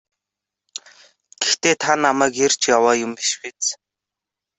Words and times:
Гэхдээ 1.41 1.75
та 1.81 1.91
намайг 2.03 2.33
эрж 2.45 2.61
яваа 2.77 2.95
юм 3.05 3.11
биш 3.17 3.31
биз? 3.41 3.65